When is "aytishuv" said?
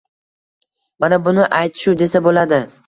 1.61-2.03